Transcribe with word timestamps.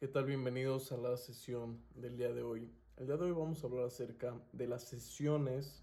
¿Qué 0.00 0.06
tal? 0.06 0.26
Bienvenidos 0.26 0.92
a 0.92 0.96
la 0.96 1.16
sesión 1.16 1.76
del 1.96 2.16
día 2.16 2.32
de 2.32 2.44
hoy. 2.44 2.70
El 2.98 3.08
día 3.08 3.16
de 3.16 3.24
hoy 3.24 3.32
vamos 3.32 3.64
a 3.64 3.66
hablar 3.66 3.86
acerca 3.86 4.32
de 4.52 4.68
las 4.68 4.84
sesiones 4.84 5.82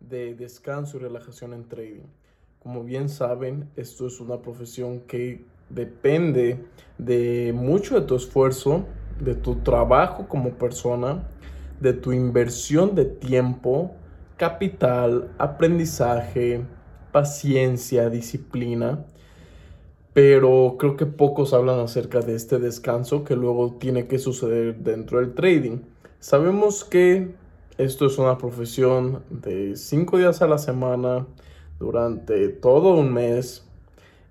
de 0.00 0.34
descanso 0.34 0.96
y 0.96 1.00
relajación 1.00 1.52
en 1.52 1.68
trading. 1.68 2.06
Como 2.60 2.82
bien 2.82 3.10
saben, 3.10 3.68
esto 3.76 4.06
es 4.06 4.20
una 4.20 4.40
profesión 4.40 5.00
que 5.00 5.44
depende 5.68 6.64
de 6.96 7.52
mucho 7.54 8.00
de 8.00 8.06
tu 8.06 8.16
esfuerzo, 8.16 8.86
de 9.20 9.34
tu 9.34 9.56
trabajo 9.56 10.26
como 10.28 10.54
persona, 10.54 11.28
de 11.78 11.92
tu 11.92 12.14
inversión 12.14 12.94
de 12.94 13.04
tiempo, 13.04 13.90
capital, 14.38 15.30
aprendizaje, 15.36 16.64
paciencia, 17.12 18.08
disciplina 18.08 19.04
pero 20.16 20.76
creo 20.78 20.96
que 20.96 21.04
pocos 21.04 21.52
hablan 21.52 21.78
acerca 21.78 22.20
de 22.20 22.36
este 22.36 22.58
descanso 22.58 23.22
que 23.22 23.36
luego 23.36 23.76
tiene 23.78 24.06
que 24.06 24.18
suceder 24.18 24.78
dentro 24.78 25.18
del 25.20 25.34
trading. 25.34 25.80
Sabemos 26.20 26.84
que 26.84 27.34
esto 27.76 28.06
es 28.06 28.16
una 28.16 28.38
profesión 28.38 29.24
de 29.28 29.76
cinco 29.76 30.16
días 30.16 30.40
a 30.40 30.46
la 30.46 30.56
semana 30.56 31.26
durante 31.78 32.48
todo 32.48 32.94
un 32.94 33.12
mes 33.12 33.66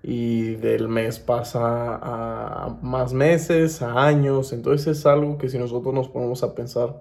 y 0.02 0.56
del 0.56 0.88
mes 0.88 1.20
pasa 1.20 1.60
a 1.62 2.78
más 2.82 3.12
meses, 3.12 3.80
a 3.80 4.06
años, 4.06 4.52
entonces 4.52 4.98
es 4.98 5.06
algo 5.06 5.38
que 5.38 5.48
si 5.48 5.56
nosotros 5.56 5.94
nos 5.94 6.08
ponemos 6.08 6.42
a 6.42 6.56
pensar 6.56 7.00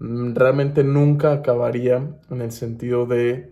mm, 0.00 0.34
realmente 0.34 0.84
nunca 0.84 1.32
acabaría 1.32 2.06
en 2.30 2.42
el 2.42 2.52
sentido 2.52 3.06
de 3.06 3.50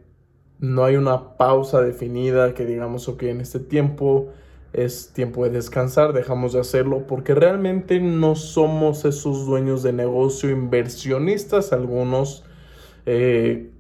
no 0.59 0.85
hay 0.85 0.97
una 0.97 1.39
pausa 1.39 1.81
definida 1.81 2.53
que 2.53 2.67
digamos, 2.67 3.09
ok, 3.09 3.23
en 3.23 3.41
este 3.41 3.59
tiempo 3.59 4.29
es 4.73 5.13
tiempo 5.13 5.45
de 5.45 5.51
descansar, 5.51 6.13
dejamos 6.13 6.55
de 6.55 6.61
hacerlo 6.61 7.07
porque 7.07 7.35
realmente 7.35 8.01
no 8.01 8.35
somos 8.37 9.05
esos 9.05 9.47
dueños 9.47 9.83
de 9.83 9.93
negocio, 9.93 10.51
inversionistas 10.51 11.73
algunos. 11.73 12.45
Eh, 13.05 13.71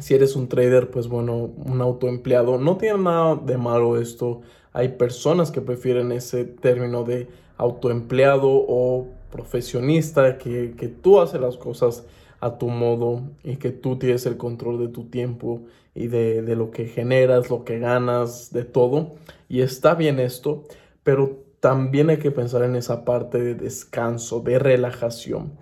si 0.00 0.14
eres 0.14 0.36
un 0.36 0.48
trader, 0.48 0.90
pues 0.90 1.08
bueno, 1.08 1.34
un 1.34 1.80
autoempleado, 1.80 2.58
no 2.58 2.76
tiene 2.76 2.98
nada 2.98 3.36
de 3.36 3.56
malo 3.58 4.00
esto. 4.00 4.42
Hay 4.72 4.90
personas 4.90 5.50
que 5.50 5.60
prefieren 5.60 6.12
ese 6.12 6.44
término 6.44 7.04
de 7.04 7.28
autoempleado 7.56 8.48
o 8.48 9.08
profesionista, 9.30 10.38
que, 10.38 10.74
que 10.76 10.88
tú 10.88 11.20
haces 11.20 11.40
las 11.40 11.56
cosas 11.56 12.04
a 12.40 12.58
tu 12.58 12.68
modo 12.68 13.22
y 13.42 13.56
que 13.56 13.70
tú 13.70 13.98
tienes 13.98 14.26
el 14.26 14.36
control 14.36 14.78
de 14.78 14.88
tu 14.88 15.06
tiempo 15.10 15.64
y 15.94 16.06
de, 16.08 16.42
de, 16.42 16.56
lo 16.56 16.70
que 16.70 16.86
generas, 16.86 17.50
lo 17.50 17.64
que 17.64 17.78
ganas, 17.78 18.52
de 18.52 18.64
todo. 18.64 19.16
Y 19.48 19.62
está 19.62 19.94
bien 19.94 20.20
esto, 20.20 20.64
pero 21.02 21.44
también 21.60 22.10
hay 22.10 22.18
que 22.18 22.30
pensar 22.30 22.62
en 22.62 22.76
esa 22.76 23.04
parte 23.04 23.38
de 23.42 23.54
descanso, 23.54 24.40
de 24.40 24.58
relajación. 24.58 25.58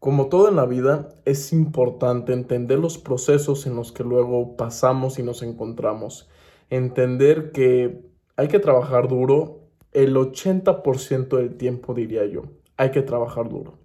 Como 0.00 0.28
todo 0.28 0.48
en 0.48 0.56
la 0.56 0.66
vida, 0.66 1.10
es 1.24 1.52
importante 1.52 2.32
entender 2.32 2.78
los 2.78 2.98
procesos 2.98 3.66
en 3.66 3.76
los 3.76 3.92
que 3.92 4.02
luego 4.02 4.56
pasamos 4.56 5.18
y 5.18 5.22
nos 5.22 5.42
encontramos. 5.42 6.28
Entender 6.70 7.52
que 7.52 8.00
hay 8.36 8.48
que 8.48 8.58
trabajar 8.58 9.08
duro 9.08 9.60
el 9.92 10.16
80% 10.16 11.36
del 11.36 11.56
tiempo, 11.56 11.94
diría 11.94 12.24
yo. 12.26 12.44
Hay 12.76 12.90
que 12.92 13.02
trabajar 13.02 13.48
duro 13.48 13.79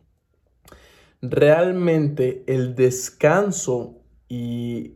realmente 1.31 2.43
el 2.47 2.75
descanso 2.75 3.95
y 4.27 4.95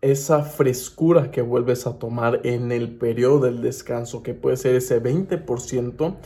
esa 0.00 0.42
frescura 0.42 1.30
que 1.30 1.42
vuelves 1.42 1.86
a 1.86 1.98
tomar 1.98 2.40
en 2.44 2.70
el 2.70 2.96
periodo 2.96 3.40
del 3.40 3.62
descanso, 3.62 4.22
que 4.22 4.34
puede 4.34 4.56
ser 4.56 4.76
ese 4.76 5.02
20%, 5.02 6.16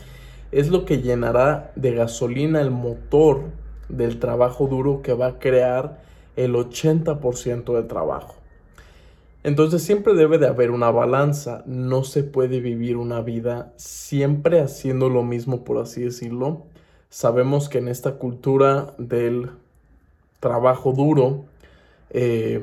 es 0.51 0.69
lo 0.69 0.85
que 0.85 1.01
llenará 1.01 1.71
de 1.75 1.93
gasolina 1.93 2.61
el 2.61 2.71
motor 2.71 3.45
del 3.89 4.19
trabajo 4.19 4.67
duro 4.67 5.01
que 5.01 5.13
va 5.13 5.27
a 5.27 5.39
crear 5.39 6.01
el 6.35 6.53
80% 6.53 7.73
del 7.73 7.87
trabajo. 7.87 8.35
Entonces 9.43 9.81
siempre 9.81 10.13
debe 10.13 10.37
de 10.37 10.47
haber 10.47 10.69
una 10.69 10.91
balanza, 10.91 11.63
no 11.65 12.03
se 12.03 12.23
puede 12.23 12.59
vivir 12.59 12.97
una 12.97 13.21
vida 13.21 13.73
siempre 13.75 14.61
haciendo 14.61 15.09
lo 15.09 15.23
mismo, 15.23 15.63
por 15.63 15.79
así 15.79 16.01
decirlo, 16.01 16.67
Sabemos 17.11 17.67
que 17.67 17.79
en 17.79 17.89
esta 17.89 18.13
cultura 18.13 18.95
del 18.97 19.51
trabajo 20.39 20.93
duro 20.93 21.43
eh, 22.09 22.61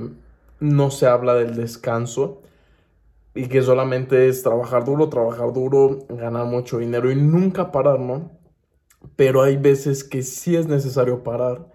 no 0.58 0.90
se 0.90 1.06
habla 1.06 1.34
del 1.34 1.54
descanso 1.54 2.40
y 3.34 3.48
que 3.48 3.60
solamente 3.60 4.26
es 4.26 4.42
trabajar 4.42 4.86
duro, 4.86 5.10
trabajar 5.10 5.52
duro, 5.52 5.98
ganar 6.08 6.46
mucho 6.46 6.78
dinero 6.78 7.10
y 7.12 7.14
nunca 7.14 7.70
parar, 7.70 8.00
¿no? 8.00 8.30
Pero 9.16 9.42
hay 9.42 9.58
veces 9.58 10.02
que 10.02 10.22
sí 10.22 10.56
es 10.56 10.66
necesario 10.66 11.22
parar 11.22 11.66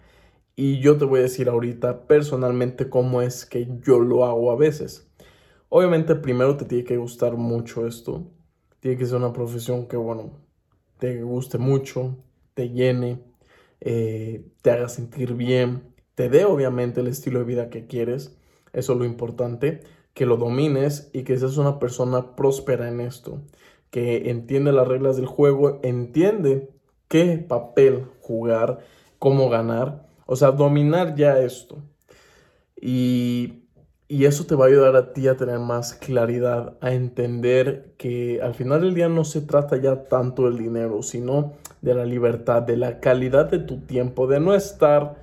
y 0.56 0.80
yo 0.80 0.98
te 0.98 1.06
voy 1.06 1.20
a 1.20 1.24
decir 1.24 1.50
ahorita 1.50 2.08
personalmente 2.08 2.90
cómo 2.90 3.22
es 3.22 3.46
que 3.46 3.68
yo 3.84 4.00
lo 4.00 4.26
hago 4.26 4.52
a 4.52 4.56
veces. 4.56 5.08
Obviamente 5.70 6.16
primero 6.16 6.58
te 6.58 6.66
tiene 6.66 6.86
que 6.86 6.98
gustar 6.98 7.34
mucho 7.34 7.86
esto, 7.86 8.32
tiene 8.80 8.98
que 8.98 9.06
ser 9.06 9.18
una 9.18 9.32
profesión 9.32 9.88
que, 9.88 9.96
bueno, 9.96 10.32
te 10.98 11.22
guste 11.22 11.60
mucho, 11.60 12.18
te 12.54 12.70
llene, 12.70 13.22
eh, 13.82 14.46
te 14.62 14.72
haga 14.72 14.90
sentir 14.90 15.34
bien, 15.34 15.94
te 16.16 16.30
dé 16.30 16.46
obviamente 16.46 17.02
el 17.02 17.08
estilo 17.08 17.40
de 17.40 17.46
vida 17.46 17.70
que 17.70 17.88
quieres. 17.88 18.38
Eso 18.74 18.94
es 18.94 19.00
lo 19.00 19.06
importante, 19.06 19.82
que 20.14 20.26
lo 20.26 20.38
domines 20.38 21.10
y 21.14 21.24
que 21.24 21.38
seas 21.38 21.58
una 21.58 21.80
persona 21.80 22.36
próspera 22.36 22.88
en 22.88 23.02
esto, 23.02 23.42
que 23.90 24.30
entiende 24.30 24.72
las 24.72 24.88
reglas 24.88 25.16
del 25.18 25.26
juego, 25.26 25.80
entiende 25.84 26.70
qué 27.08 27.38
papel 27.38 28.06
jugar, 28.22 28.80
cómo 29.20 29.50
ganar, 29.50 30.08
o 30.26 30.36
sea, 30.36 30.52
dominar 30.52 31.16
ya 31.16 31.40
esto. 31.40 31.78
Y 32.80 33.63
y 34.08 34.26
eso 34.26 34.46
te 34.46 34.56
va 34.56 34.66
a 34.66 34.68
ayudar 34.68 34.96
a 34.96 35.14
ti 35.14 35.28
a 35.28 35.38
tener 35.38 35.60
más 35.60 35.94
claridad, 35.94 36.74
a 36.82 36.94
entender 36.94 37.94
que 37.98 38.42
al 38.42 38.54
final 38.54 38.82
del 38.82 38.94
día 38.94 39.10
no 39.10 39.24
se 39.24 39.42
trata 39.42 39.78
ya 39.78 40.04
tanto 40.04 40.46
del 40.46 40.58
dinero, 40.58 41.02
sino 41.02 41.54
de 41.82 41.94
la 41.94 42.06
libertad, 42.06 42.62
de 42.62 42.78
la 42.78 43.00
calidad 43.00 43.50
de 43.50 43.60
tu 43.60 43.80
tiempo, 43.82 44.28
de 44.28 44.40
no 44.40 44.54
estar, 44.54 45.16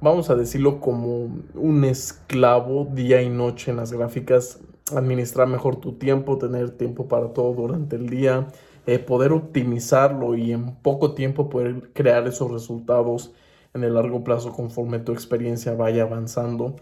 vamos 0.00 0.30
a 0.30 0.34
decirlo, 0.34 0.80
como 0.80 1.30
un 1.54 1.84
esclavo 1.84 2.84
día 2.84 3.22
y 3.22 3.30
noche 3.30 3.70
en 3.70 3.78
las 3.78 3.92
gráficas, 3.92 4.60
administrar 4.94 5.48
mejor 5.48 5.76
tu 5.76 5.94
tiempo, 5.94 6.38
tener 6.38 6.70
tiempo 6.70 7.08
para 7.08 7.32
todo 7.32 7.54
durante 7.54 7.96
el 7.96 8.08
día, 8.08 8.48
eh, 8.86 8.98
poder 8.98 9.32
optimizarlo 9.32 10.36
y 10.36 10.52
en 10.52 10.76
poco 10.76 11.14
tiempo 11.14 11.48
poder 11.48 11.90
crear 11.92 12.26
esos 12.28 12.50
resultados 12.50 13.32
en 13.74 13.82
el 13.82 13.94
largo 13.94 14.22
plazo 14.22 14.52
conforme 14.52 15.00
tu 15.00 15.12
experiencia 15.12 15.74
vaya 15.74 16.04
avanzando 16.04 16.76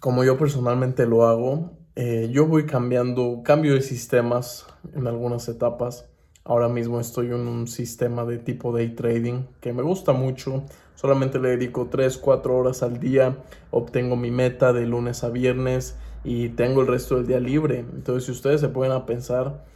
como 0.00 0.24
yo 0.24 0.38
personalmente 0.38 1.06
lo 1.06 1.26
hago, 1.26 1.72
eh, 1.94 2.30
yo 2.32 2.46
voy 2.46 2.64
cambiando, 2.64 3.42
cambio 3.44 3.74
de 3.74 3.82
sistemas 3.82 4.66
en 4.94 5.06
algunas 5.06 5.46
etapas. 5.48 6.06
Ahora 6.42 6.68
mismo 6.68 6.98
estoy 6.98 7.26
en 7.26 7.46
un 7.46 7.68
sistema 7.68 8.24
de 8.24 8.38
tipo 8.38 8.72
day 8.72 8.94
trading 8.94 9.44
que 9.60 9.74
me 9.74 9.82
gusta 9.82 10.12
mucho. 10.12 10.64
Solamente 10.94 11.38
le 11.38 11.50
dedico 11.50 11.88
3, 11.90 12.16
4 12.16 12.56
horas 12.56 12.82
al 12.82 12.98
día. 12.98 13.36
Obtengo 13.70 14.16
mi 14.16 14.30
meta 14.30 14.72
de 14.72 14.86
lunes 14.86 15.22
a 15.22 15.28
viernes 15.28 15.96
y 16.24 16.48
tengo 16.50 16.80
el 16.80 16.86
resto 16.86 17.16
del 17.16 17.26
día 17.26 17.40
libre. 17.40 17.80
Entonces, 17.80 18.24
si 18.24 18.32
ustedes 18.32 18.62
se 18.62 18.68
pueden 18.70 18.92
a 18.94 19.04
pensar, 19.04 19.66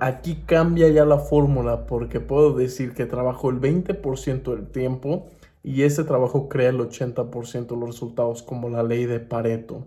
aquí 0.00 0.42
cambia 0.44 0.88
ya 0.90 1.06
la 1.06 1.18
fórmula 1.18 1.86
porque 1.86 2.20
puedo 2.20 2.52
decir 2.52 2.92
que 2.92 3.06
trabajo 3.06 3.48
el 3.48 3.60
20% 3.60 4.54
del 4.54 4.66
tiempo 4.66 5.26
y 5.68 5.82
ese 5.82 6.02
trabajo 6.02 6.48
crea 6.48 6.70
el 6.70 6.78
80% 6.78 7.66
de 7.66 7.76
los 7.76 7.90
resultados 7.90 8.42
como 8.42 8.70
la 8.70 8.82
ley 8.82 9.04
de 9.04 9.20
Pareto. 9.20 9.86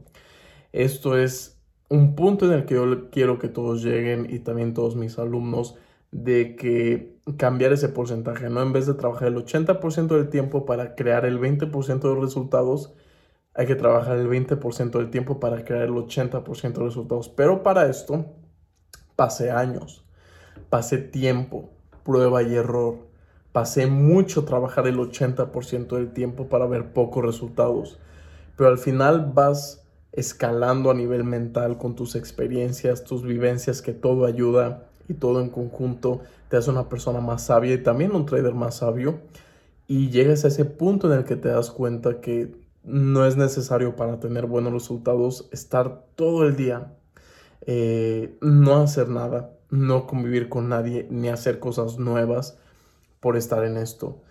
Esto 0.73 1.17
es 1.17 1.59
un 1.89 2.13
punto 2.13 2.45
en 2.45 2.51
el 2.51 2.65
que 2.65 2.75
yo 2.75 3.09
quiero 3.09 3.39
que 3.39 3.47
todos 3.47 3.81
lleguen 3.83 4.27
y 4.29 4.37
también 4.37 4.75
todos 4.75 4.95
mis 4.95 5.17
alumnos 5.17 5.79
de 6.11 6.55
que 6.55 7.17
cambiar 7.35 7.73
ese 7.73 7.89
porcentaje, 7.89 8.47
¿no? 8.47 8.61
En 8.61 8.73
vez 8.73 8.85
de 8.85 8.93
trabajar 8.93 9.29
el 9.29 9.37
80% 9.37 10.05
del 10.15 10.29
tiempo 10.29 10.65
para 10.67 10.93
crear 10.93 11.25
el 11.25 11.39
20% 11.39 12.13
de 12.13 12.21
resultados, 12.21 12.93
hay 13.55 13.65
que 13.65 13.75
trabajar 13.75 14.19
el 14.19 14.29
20% 14.29 14.91
del 14.91 15.09
tiempo 15.09 15.39
para 15.39 15.65
crear 15.65 15.85
el 15.85 15.93
80% 15.93 16.73
de 16.73 16.85
resultados. 16.85 17.27
Pero 17.27 17.63
para 17.63 17.89
esto, 17.89 18.27
pase 19.15 19.49
años, 19.49 20.05
pase 20.69 20.99
tiempo, 20.99 21.71
prueba 22.03 22.43
y 22.43 22.53
error 22.53 23.10
pasé 23.51 23.87
mucho 23.87 24.45
trabajar 24.45 24.87
el 24.87 24.97
80% 24.97 25.95
del 25.95 26.13
tiempo 26.13 26.47
para 26.47 26.65
ver 26.65 26.93
pocos 26.93 27.23
resultados, 27.23 27.99
pero 28.55 28.69
al 28.69 28.77
final 28.77 29.31
vas 29.33 29.83
escalando 30.11 30.91
a 30.91 30.93
nivel 30.93 31.23
mental 31.23 31.77
con 31.77 31.95
tus 31.95 32.15
experiencias, 32.15 33.03
tus 33.03 33.23
vivencias, 33.23 33.81
que 33.81 33.93
todo 33.93 34.25
ayuda 34.25 34.87
y 35.07 35.13
todo 35.13 35.41
en 35.41 35.49
conjunto 35.49 36.21
te 36.49 36.57
hace 36.57 36.69
una 36.69 36.89
persona 36.89 37.21
más 37.21 37.45
sabia 37.45 37.73
y 37.73 37.83
también 37.83 38.13
un 38.13 38.25
trader 38.25 38.53
más 38.53 38.75
sabio. 38.77 39.19
Y 39.87 40.09
llegas 40.09 40.45
a 40.45 40.49
ese 40.49 40.65
punto 40.65 41.11
en 41.11 41.19
el 41.19 41.25
que 41.25 41.35
te 41.35 41.49
das 41.49 41.71
cuenta 41.71 42.21
que 42.21 42.55
no 42.83 43.25
es 43.25 43.37
necesario 43.37 43.95
para 43.95 44.19
tener 44.19 44.45
buenos 44.45 44.73
resultados 44.73 45.47
estar 45.51 46.03
todo 46.15 46.45
el 46.45 46.55
día, 46.55 46.93
eh, 47.65 48.37
no 48.41 48.77
hacer 48.77 49.09
nada, 49.09 49.51
no 49.69 50.07
convivir 50.07 50.49
con 50.49 50.69
nadie 50.69 51.07
ni 51.09 51.29
hacer 51.29 51.59
cosas 51.59 51.99
nuevas 51.99 52.57
por 53.21 53.37
estar 53.37 53.63
en 53.63 53.77
esto. 53.77 54.21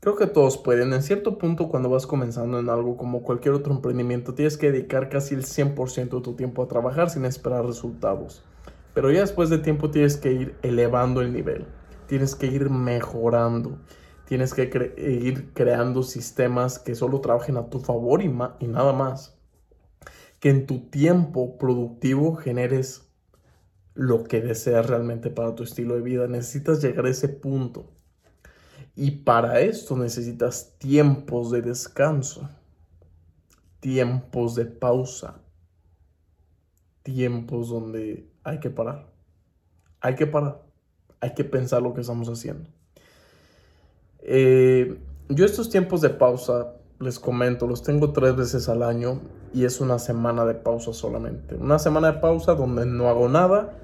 Creo 0.00 0.16
que 0.16 0.26
todos 0.26 0.56
pueden. 0.56 0.92
En 0.92 1.02
cierto 1.02 1.36
punto, 1.36 1.68
cuando 1.68 1.90
vas 1.90 2.06
comenzando 2.06 2.58
en 2.58 2.70
algo 2.70 2.96
como 2.96 3.22
cualquier 3.22 3.54
otro 3.54 3.74
emprendimiento, 3.74 4.34
tienes 4.34 4.56
que 4.56 4.70
dedicar 4.70 5.08
casi 5.08 5.34
el 5.34 5.44
100% 5.44 6.16
de 6.16 6.22
tu 6.22 6.34
tiempo 6.34 6.62
a 6.62 6.68
trabajar 6.68 7.10
sin 7.10 7.24
esperar 7.24 7.66
resultados. 7.66 8.44
Pero 8.94 9.10
ya 9.10 9.20
después 9.20 9.50
de 9.50 9.58
tiempo 9.58 9.90
tienes 9.90 10.16
que 10.16 10.32
ir 10.32 10.54
elevando 10.62 11.20
el 11.20 11.32
nivel. 11.32 11.66
Tienes 12.06 12.34
que 12.34 12.46
ir 12.46 12.70
mejorando. 12.70 13.78
Tienes 14.26 14.54
que 14.54 14.94
ir 14.96 15.52
creando 15.54 16.02
sistemas 16.02 16.78
que 16.78 16.94
solo 16.94 17.20
trabajen 17.20 17.56
a 17.56 17.68
tu 17.68 17.80
favor 17.80 18.22
y 18.22 18.28
nada 18.28 18.92
más. 18.92 19.36
Que 20.40 20.50
en 20.50 20.66
tu 20.66 20.88
tiempo 20.88 21.58
productivo 21.58 22.36
generes 22.36 23.10
lo 23.94 24.24
que 24.24 24.40
deseas 24.40 24.86
realmente 24.86 25.30
para 25.30 25.54
tu 25.54 25.62
estilo 25.62 25.94
de 25.94 26.02
vida. 26.02 26.28
Necesitas 26.28 26.82
llegar 26.82 27.06
a 27.06 27.10
ese 27.10 27.28
punto. 27.28 27.95
Y 28.96 29.10
para 29.10 29.60
esto 29.60 29.94
necesitas 29.94 30.72
tiempos 30.78 31.50
de 31.50 31.60
descanso, 31.60 32.48
tiempos 33.80 34.54
de 34.54 34.64
pausa, 34.64 35.42
tiempos 37.02 37.68
donde 37.68 38.26
hay 38.42 38.58
que 38.58 38.70
parar. 38.70 39.06
Hay 40.00 40.14
que 40.14 40.26
parar. 40.26 40.62
Hay 41.20 41.34
que 41.34 41.44
pensar 41.44 41.82
lo 41.82 41.92
que 41.92 42.00
estamos 42.00 42.28
haciendo. 42.30 42.70
Eh, 44.22 44.98
yo 45.28 45.44
estos 45.44 45.68
tiempos 45.68 46.00
de 46.00 46.10
pausa, 46.10 46.72
les 46.98 47.18
comento, 47.18 47.66
los 47.66 47.82
tengo 47.82 48.14
tres 48.14 48.34
veces 48.34 48.68
al 48.70 48.82
año 48.82 49.20
y 49.52 49.64
es 49.64 49.80
una 49.82 49.98
semana 49.98 50.46
de 50.46 50.54
pausa 50.54 50.94
solamente. 50.94 51.54
Una 51.56 51.78
semana 51.78 52.12
de 52.12 52.18
pausa 52.20 52.54
donde 52.54 52.86
no 52.86 53.10
hago 53.10 53.28
nada 53.28 53.74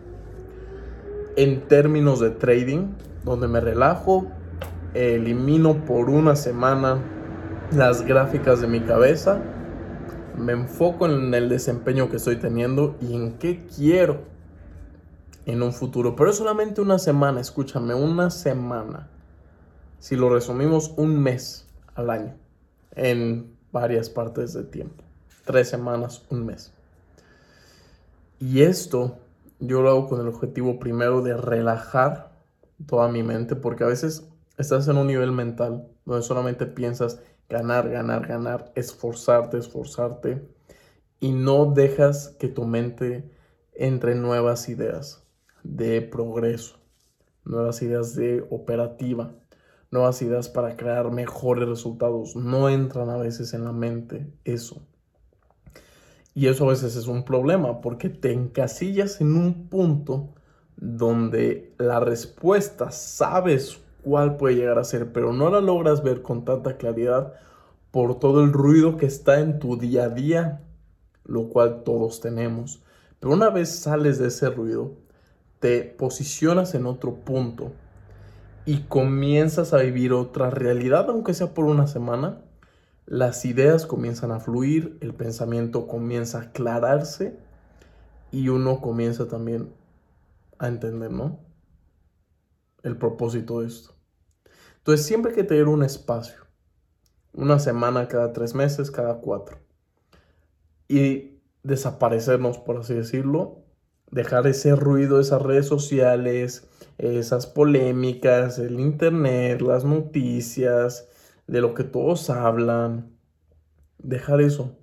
en 1.37 1.69
términos 1.69 2.19
de 2.19 2.31
trading, 2.31 2.95
donde 3.25 3.47
me 3.47 3.61
relajo, 3.61 4.27
elimino 4.95 5.85
por 5.85 6.11
una 6.11 6.37
semana 6.37 6.99
las 7.73 8.03
gráficas 8.03 8.61
de 8.61 8.67
mi 8.67 8.81
cabeza, 8.81 9.41
me 10.37 10.53
enfoco 10.53 11.07
en 11.07 11.33
el 11.35 11.49
desempeño 11.49 12.11
que 12.11 12.17
estoy 12.17 12.37
teniendo 12.37 12.97
y 13.01 13.15
en 13.15 13.39
qué 13.39 13.67
quiero 13.67 14.23
en 15.47 15.63
un 15.63 15.73
futuro. 15.73 16.17
Pero 16.17 16.31
es 16.31 16.37
solamente 16.37 16.81
una 16.81 16.99
semana, 16.99 17.41
escúchame, 17.41 17.95
una 17.95 18.31
semana. 18.31 19.09
Si 19.99 20.17
lo 20.17 20.31
resumimos, 20.31 20.93
un 20.97 21.21
mes 21.23 21.69
al 21.95 22.11
año 22.11 22.35
en 22.95 23.57
varias 23.73 24.11
partes 24.11 24.53
del 24.53 24.69
tiempo. 24.69 25.03
Tres 25.45 25.69
semanas, 25.69 26.25
un 26.31 26.47
mes. 26.47 26.73
Y 28.39 28.63
esto 28.63 29.19
yo 29.61 29.83
lo 29.83 29.91
hago 29.91 30.09
con 30.09 30.21
el 30.21 30.29
objetivo 30.29 30.79
primero 30.79 31.23
de 31.23 31.37
relajar 31.37 32.33
toda 32.87 33.09
mi 33.09 33.23
mente, 33.23 33.55
porque 33.55 33.85
a 33.85 33.87
veces 33.87 34.29
estás 34.63 34.89
en 34.89 34.97
un 34.97 35.07
nivel 35.07 35.33
mental 35.33 35.87
donde 36.05 36.23
solamente 36.23 36.67
piensas 36.67 37.21
ganar, 37.49 37.91
ganar, 37.91 38.27
ganar, 38.27 38.73
esforzarte, 38.75 39.59
esforzarte 39.59 40.43
y 41.21 41.33
no 41.33 41.67
dejas 41.67 42.31
que 42.39 42.49
tu 42.49 42.65
mente 42.65 43.31
entre 43.75 44.15
nuevas 44.15 44.69
ideas 44.69 45.25
de 45.63 46.03
progreso, 46.03 46.79
nuevas 47.45 47.83
ideas 47.83 48.15
de 48.15 48.45
operativa, 48.51 49.35
nuevas 49.91 50.23
ideas 50.23 50.49
para 50.49 50.77
crear 50.77 51.11
mejores 51.11 51.69
resultados. 51.69 52.35
No 52.35 52.69
entran 52.69 53.11
a 53.11 53.19
veces 53.19 53.55
en 53.55 53.65
la 53.65 53.73
mente 53.73 54.33
eso. 54.45 54.83
Y 56.35 56.47
eso 56.47 56.65
a 56.65 56.71
veces 56.71 56.97
es 56.97 57.07
un 57.07 57.25
problema 57.25 57.81
porque 57.81 58.09
te 58.09 58.33
encasillas 58.33 59.21
en 59.21 59.37
un 59.37 59.69
punto 59.69 60.35
donde 60.77 61.75
la 61.79 62.01
respuesta 62.01 62.91
sabes 62.91 63.79
cuál 64.03 64.37
puede 64.37 64.57
llegar 64.57 64.79
a 64.79 64.85
ser, 64.85 65.13
pero 65.13 65.33
no 65.33 65.51
la 65.51 65.61
logras 65.61 66.03
ver 66.03 66.23
con 66.23 66.45
tanta 66.45 66.77
claridad 66.77 67.35
por 67.91 68.19
todo 68.19 68.43
el 68.43 68.53
ruido 68.53 68.97
que 68.97 69.07
está 69.07 69.41
en 69.41 69.59
tu 69.59 69.77
día 69.77 70.05
a 70.05 70.09
día, 70.09 70.63
lo 71.25 71.49
cual 71.49 71.83
todos 71.85 72.21
tenemos. 72.21 72.83
Pero 73.21 73.35
una 73.35 73.51
vez 73.51 73.69
sales 73.71 74.19
de 74.19 74.29
ese 74.29 74.51
ruido, 74.51 74.93
te 75.61 75.83
posicionas 75.83 76.75
en 76.75 76.87
otro 76.87 77.15
punto 77.15 77.73
y 78.65 78.79
comienzas 78.83 79.73
a 79.73 79.79
vivir 79.79 80.13
otra 80.13 80.51
realidad, 80.51 81.09
aunque 81.09 81.35
sea 81.35 81.55
por 81.55 81.67
una 81.67 81.87
semana, 81.87 82.39
las 83.07 83.45
ideas 83.45 83.87
comienzan 83.87 84.31
a 84.31 84.41
fluir, 84.41 84.97
el 85.01 85.15
pensamiento 85.15 85.87
comienza 85.87 86.39
a 86.39 86.43
aclararse 86.43 87.37
y 88.31 88.49
uno 88.49 88.81
comienza 88.81 89.29
también 89.29 89.71
a 90.59 90.69
entender, 90.69 91.11
¿no? 91.11 91.39
El 92.83 92.97
propósito 92.97 93.61
de 93.61 93.69
esto. 93.69 93.95
Entonces 94.79 95.07
siempre 95.07 95.31
hay 95.31 95.37
que 95.37 95.45
tener 95.45 95.69
un 95.69 95.83
espacio. 95.83 96.43
Una 97.33 97.59
semana 97.59 98.09
cada 98.09 98.33
tres 98.33 98.55
meses, 98.55 98.91
cada 98.91 99.21
cuatro. 99.21 99.59
Y 100.89 101.39
desaparecernos, 101.63 102.59
por 102.59 102.79
así 102.79 102.95
decirlo. 102.95 103.65
Dejar 104.11 104.47
ese 104.47 104.77
ruido, 104.77 105.21
esas 105.21 105.41
redes 105.41 105.67
sociales, 105.67 106.69
esas 106.99 107.47
polémicas, 107.47 108.59
el 108.59 108.79
internet, 108.81 109.63
las 109.63 109.85
noticias, 109.85 111.09
de 111.47 111.61
lo 111.61 111.75
que 111.75 111.85
todos 111.85 112.29
hablan. 112.29 113.17
Dejar 113.99 114.41
eso. 114.41 114.77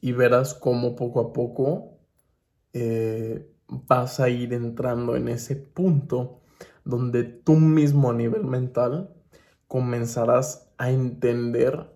Y 0.00 0.12
verás 0.12 0.54
cómo 0.54 0.94
poco 0.94 1.20
a 1.20 1.32
poco 1.32 1.98
eh, 2.72 3.50
vas 3.68 4.20
a 4.20 4.28
ir 4.28 4.52
entrando 4.52 5.16
en 5.16 5.28
ese 5.28 5.56
punto 5.56 6.40
donde 6.86 7.24
tú 7.24 7.56
mismo 7.56 8.10
a 8.10 8.14
nivel 8.14 8.44
mental 8.44 9.12
comenzarás 9.66 10.70
a 10.78 10.90
entender 10.90 11.92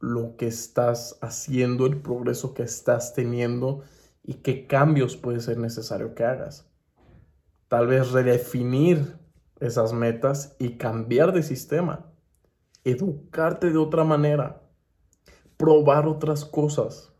lo 0.00 0.36
que 0.36 0.46
estás 0.46 1.18
haciendo, 1.22 1.86
el 1.86 2.02
progreso 2.02 2.52
que 2.52 2.62
estás 2.62 3.14
teniendo 3.14 3.82
y 4.22 4.34
qué 4.34 4.66
cambios 4.66 5.16
puede 5.16 5.40
ser 5.40 5.56
necesario 5.56 6.14
que 6.14 6.24
hagas. 6.24 6.70
Tal 7.68 7.86
vez 7.86 8.12
redefinir 8.12 9.16
esas 9.60 9.94
metas 9.94 10.54
y 10.58 10.76
cambiar 10.76 11.32
de 11.32 11.42
sistema, 11.42 12.04
educarte 12.84 13.70
de 13.70 13.78
otra 13.78 14.04
manera, 14.04 14.60
probar 15.56 16.06
otras 16.06 16.44
cosas, 16.44 17.14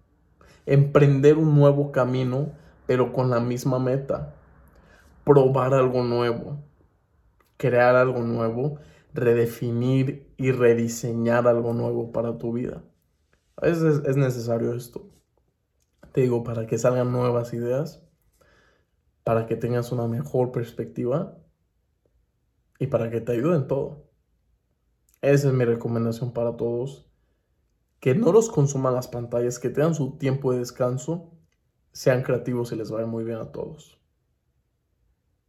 emprender 0.67 1.39
un 1.39 1.55
nuevo 1.55 1.91
camino, 1.91 2.53
pero 2.87 3.15
con 3.15 3.31
la 3.31 3.41
misma 3.41 3.79
meta, 3.79 4.35
probar 5.25 5.73
algo 5.73 6.05
nuevo 6.05 6.68
crear 7.59 7.97
algo 7.97 8.21
nuevo, 8.21 8.79
redefinir 9.13 10.33
y 10.39 10.53
rediseñar 10.53 11.47
algo 11.47 11.75
nuevo 11.75 12.13
para 12.13 12.39
tu 12.39 12.53
vida. 12.55 12.83
A 13.57 13.67
veces 13.67 14.03
es 14.07 14.17
necesario 14.17 14.73
esto. 14.73 15.11
Te 16.13 16.23
digo, 16.23 16.45
para 16.45 16.67
que 16.67 16.79
salgan 16.79 17.13
nuevas 17.13 17.53
ideas, 17.53 18.03
para 19.25 19.47
que 19.47 19.57
tengas 19.57 19.93
una 19.93 20.07
mejor 20.07 20.53
perspectiva 20.53 21.37
y 22.79 22.87
para 22.87 23.11
que 23.11 23.21
te 23.21 23.33
ayuden 23.33 23.67
todo. 23.67 24.09
Esa 25.21 25.49
es 25.49 25.55
mi 25.55 25.65
recomendación 25.65 26.33
para 26.33 26.57
todos. 26.57 27.11
Que 28.01 28.15
no 28.15 28.31
los 28.31 28.49
consuman 28.49 28.95
las 28.95 29.09
pantallas, 29.09 29.59
que 29.59 29.71
tengan 29.71 29.95
su 29.95 30.17
tiempo 30.17 30.53
de 30.53 30.61
descanso, 30.61 31.33
sean 31.93 32.23
creativos 32.23 32.71
y 32.71 32.77
les 32.77 32.93
vaya 32.93 33.07
muy 33.07 33.25
bien 33.25 33.39
a 33.39 33.51
todos. 33.51 34.01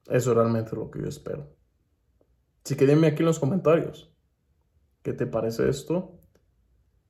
Eso 0.08 0.32
es 0.32 0.36
realmente 0.36 0.76
lo 0.76 0.90
que 0.90 1.02
yo 1.02 1.08
espero. 1.08 1.59
Así 2.64 2.76
que 2.76 2.86
dime 2.86 3.08
aquí 3.08 3.20
en 3.20 3.28
los 3.28 3.40
comentarios 3.40 4.12
qué 5.02 5.14
te 5.14 5.26
parece 5.26 5.70
esto. 5.70 6.20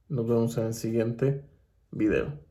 Nos 0.08 0.28
vemos 0.28 0.58
en 0.58 0.68
el 0.68 0.74
siguiente 0.74 1.46
video. 1.92 2.49